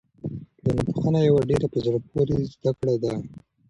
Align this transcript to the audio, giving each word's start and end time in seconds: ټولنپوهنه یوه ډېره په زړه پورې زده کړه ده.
ټولنپوهنه 0.57 1.19
یوه 1.29 1.41
ډېره 1.49 1.67
په 1.73 1.77
زړه 1.85 1.99
پورې 2.09 2.37
زده 2.53 2.71
کړه 2.79 2.95
ده. 3.03 3.13